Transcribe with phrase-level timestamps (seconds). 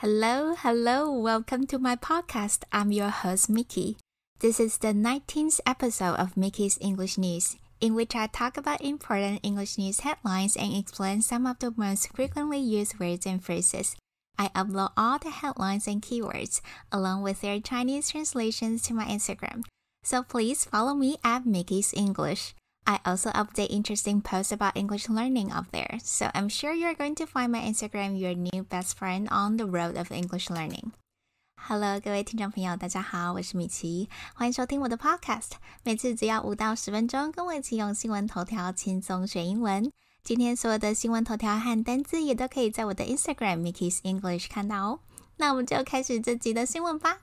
[0.00, 2.64] Hello, hello, welcome to my podcast.
[2.70, 3.96] I'm your host, Mickey.
[4.40, 9.40] This is the 19th episode of Mickey's English News, in which I talk about important
[9.42, 13.96] English news headlines and explain some of the most frequently used words and phrases.
[14.38, 16.60] I upload all the headlines and keywords,
[16.92, 19.62] along with their Chinese translations, to my Instagram.
[20.02, 22.54] So please follow me at Mickey's English.
[22.85, 27.15] I also update interesting posts about English learning up there, so I'm sure you're going
[27.15, 30.91] to find my Instagram your new best friend on the road of English learning.
[31.55, 35.51] Hello，各位听众朋友，大家好，我是米奇，欢迎收听我的 Podcast。
[35.83, 39.91] 每次只要五到十分钟，跟我一起用新闻头条轻松学英文。
[40.23, 44.99] 今天所有的新闻头条和单字也都可以在我的 Instagram Mickey's English 看到哦。
[45.37, 47.19] 那我们就开始这集的新闻吧。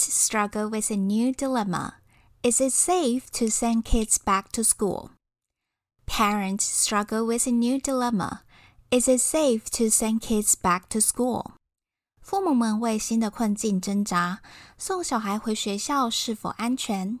[0.00, 1.96] Parents struggle with a new dilemma.
[2.42, 5.10] Is it safe to send kids back to school?
[6.06, 8.40] Parents struggle with a new dilemma.
[8.90, 11.52] Is it safe to send kids back to school?
[12.22, 14.38] 父母们为新的困境挣扎，
[14.78, 17.18] 送小孩回学校是否安全？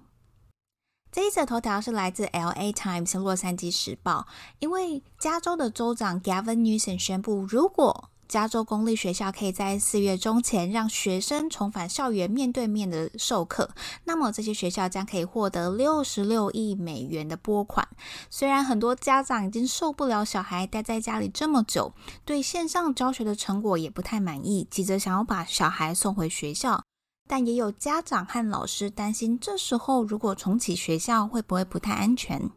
[1.12, 2.72] 这一则头条是来自 L.A.
[2.72, 4.26] Times 洛杉矶时报，
[4.60, 13.71] 因为加州的州长 Gavin Newsom 宣布，如果 加州公立学校可以在四月中前让学生重返校园面对面的授课，
[14.05, 17.85] 那么这些学校将可以获得六十六亿美元的拨款。
[18.29, 21.93] 虽然很多家长已经受不了小孩待在家里这么久，
[22.23, 26.85] 对线上教学的成果也不太满意，急着想要把小孩送回学校，
[27.27, 32.49] 但也有家长和老师担心，这时候如果重启学校会不会不太安全？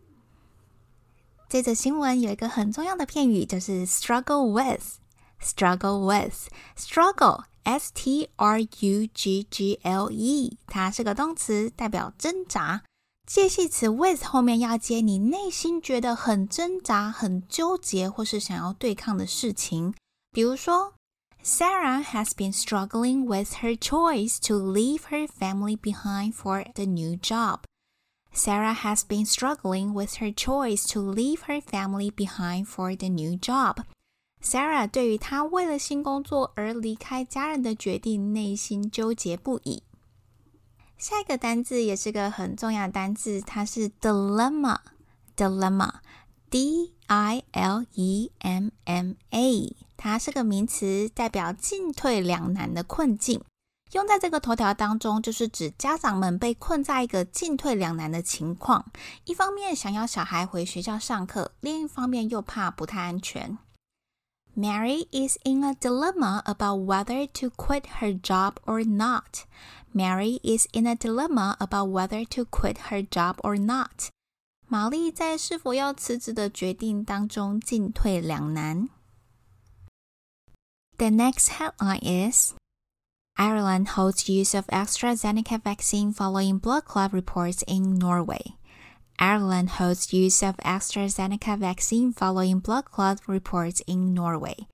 [1.49, 4.99] 这则新闻有一个很重要的片语，就是 struggle with。
[5.44, 12.84] struggle with struggle s t r u g g l e，它是个动词，代表挣扎。
[13.28, 19.94] 介系词 with 后面要接你内心觉得很挣扎、很纠结或是想要对抗的事情。
[20.32, 20.94] 比如说，
[21.44, 27.60] Sarah has been struggling with her choice to leave her family behind for the new job.
[28.34, 33.38] Sarah has been struggling with her choice to leave her family behind for the new
[33.38, 33.84] job.
[34.45, 39.83] Sarah 对于她为了新工作而离开家人的决定，内心纠结不已。
[40.99, 44.79] 下一个单字也是个很重要的单字，它是 dilemma。
[45.35, 53.43] dilemma，d i l e m m a，它是个名词，代表进退两难的困境。
[53.93, 58.85] 用在这个头条当中，就是指家长们被困在一个进退两难的情况，
[59.25, 63.59] 一方面想要小孩回学校上课，另一方面又怕不太安全。
[64.56, 69.46] Mary is in a dilemma about whether to quit her job or not.
[69.94, 74.10] Mary is in a dilemma about whether to quit her job or not.
[74.68, 78.90] 玛丽在是否要辞职的决定当中进退两难。
[80.98, 82.54] The next headline is
[83.36, 88.58] Ireland holds use of AstraZeneca vaccine following blood clot reports in Norway.
[89.18, 94.68] Ireland holds use of AstraZeneca vaccine following blood clot reports in Norway.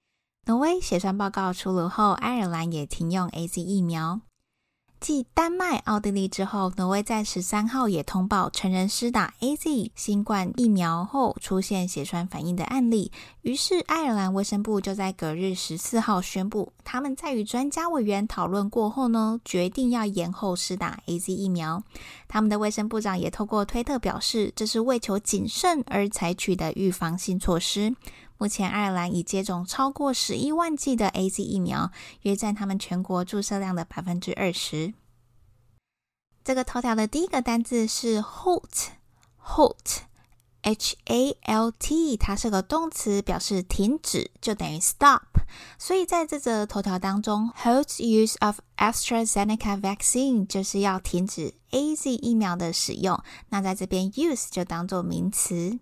[0.46, 4.22] 挪威血栓报告出炉后，爱尔兰也停用 A Z 疫苗。
[5.00, 13.10] 继丹麦、奥地利之后，挪威在十三号也通报成人施打 A Z 新冠疫苗后出现血栓反应的案例。
[13.41, 21.83] 于是，爱尔兰卫生部就在隔日十四号宣布，他们在与专家委员讨论过后呢，决定要延后施打 A Z 疫苗。
[22.28, 27.97] 他们的卫生部长也透过推特表示，这是为求谨慎而采取的预防性措施。
[28.41, 31.93] 目前，爱尔兰已接种超过十一万剂的 A Z 疫苗，
[32.23, 34.95] 约占他们全国注射量的百分之二十。
[36.43, 45.21] 这个头条的第一个单字是 halt，halt，h a l t，它是个动词，表示停止，就等于 stop。
[45.78, 53.22] 所以在这则头条当中，halt use of AstraZeneca vaccine 就是要停止 A Z 疫苗的使用。
[53.51, 55.78] 那在这边 use 就当做名词。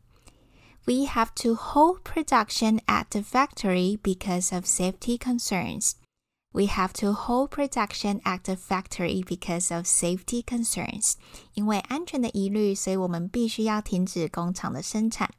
[0.87, 5.95] we have to hold production at the factory because of safety concerns.
[6.51, 11.15] We have to hold production at the factory because of safety concerns.
[11.55, 15.33] 因为安全的疑虑，所以我们必须要停止工厂的生产。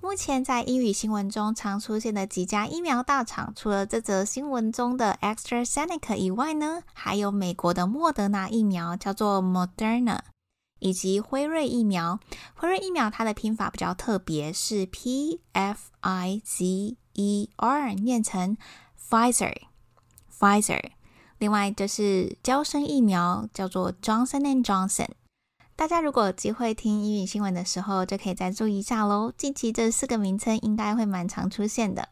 [0.02, 10.20] 目前在英语新闻中常出现的几家疫苗大厂，除了这则新闻中的 AstraZeneca 以外呢，还有美国的莫德纳疫苗，叫做 Moderna，
[10.80, 12.20] 以及辉瑞疫苗。
[12.56, 18.58] 辉瑞疫苗它的拼法比较特别，是 P F I Z E R，念成
[19.10, 20.92] Pfizer，Pfizer。
[21.38, 25.10] 另外就是交生疫苗，叫做 Johnson and Johnson。
[25.80, 29.32] 大家如果有机会听英语新闻的时候，就可以再注意一下喽。
[29.38, 32.10] 近期这四个名称应该会蛮常出现的。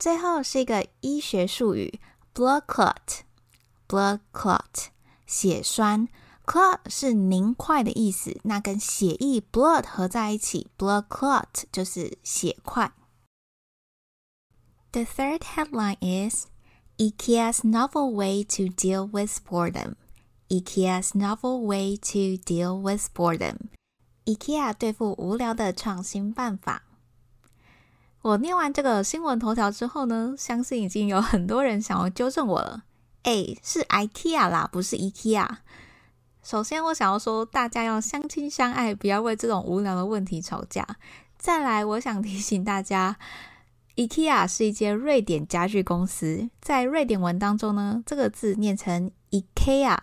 [0.00, 2.00] 最后是一个医学术语
[2.34, 4.86] ，blood clot，blood clot，
[5.28, 6.08] 血栓
[6.44, 12.92] ，clot 是凝块的意思，那跟血液 blood 合在一起，blood clot 就是血块。
[14.90, 16.48] The third headline is
[16.98, 19.94] IKEA's novel way to deal with boredom.
[20.48, 23.56] IKEA's novel way to deal with boredom.
[24.24, 26.82] IKEA 对付无聊的创新办法。
[28.22, 32.84] 我念完这个新闻头条之后呢，相信已经有很多人想要纠正我了。
[33.22, 35.48] 哎，是 IKEA 啦，不是 IKEA。
[36.42, 40.86] 首先，我想要说，大家要相亲相爱，不要为这种无聊的问题吵架。
[41.36, 43.16] 再来，我想提醒大家
[43.96, 49.96] ，IKEA 是一间瑞典家具公司，在瑞典文当中呢，这个字念成 IKEA。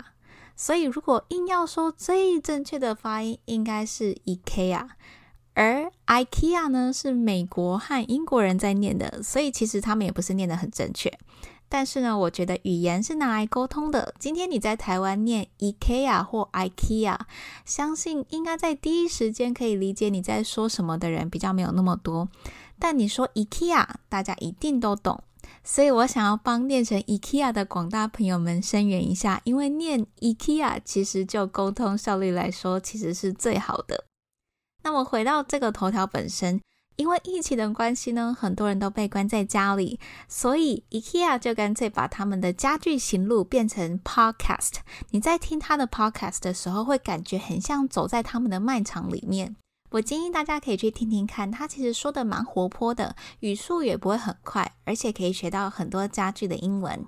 [0.56, 4.88] 所以，如果硬要说最正确的发音，应该是 IKEA，
[5.54, 11.12] 而 IKEA 呢是美国和英国人在念的，所以其实他们也不是念的很正确。
[11.70, 14.14] 但是呢，我觉得语言是拿来沟通的。
[14.20, 17.18] 今天你在台湾念 IKEA 或 IKEA，
[17.66, 22.30] 相信应该在第一时间可以理解你在说什么的人比较没有那么多。
[22.78, 25.24] 但你说 IKEA，大家一定都懂。
[25.64, 34.06] 所以我想要帮念成 IKEA 的广大朋友们声援一下，因为念 IKEA 其实就沟通效率来说，其实是最好的。
[34.84, 36.60] 那么回到这个头条本身，
[36.98, 44.74] 因为疫情的关系呢，很多人都被关在家里，所以 IKEA 就干脆把他们的家具行路变成 Podcast。
[45.12, 49.56] 你在听他的 Podcast 的时候，会感觉很像走在他们的卖场里面。
[49.94, 57.06] 我建议大家可以去听听看，他其实说的蛮活泼的，语速也不会很快，而且可以学到很多家具的英文。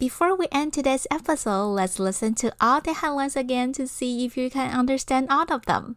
[0.00, 4.36] Before we end today's episode, let's listen to all the headlines again to see if
[4.36, 5.96] you can understand all of them.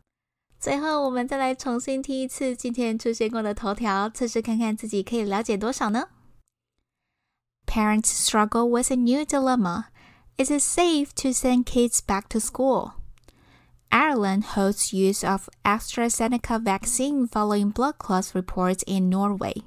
[0.59, 6.07] 最后，我们再来重新听一次今天出现过的头条，测试看看自己可以了解多少呢？
[7.65, 9.85] Parents struggle with a new dilemma.
[10.37, 12.93] Is it safe to send kids back to school?
[13.91, 19.63] Ireland holds use of AstraZeneca vaccine following blood clots reports in Norway.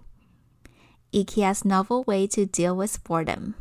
[1.13, 3.55] IKEA's novel way to deal with boredom.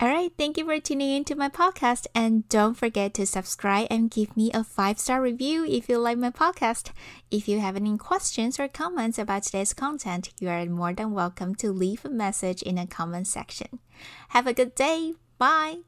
[0.00, 2.06] All right, thank you for tuning into my podcast.
[2.14, 6.18] And don't forget to subscribe and give me a five star review if you like
[6.18, 6.92] my podcast.
[7.32, 11.56] If you have any questions or comments about today's content, you are more than welcome
[11.56, 13.80] to leave a message in the comment section.
[14.28, 15.14] Have a good day.
[15.36, 15.78] Bye.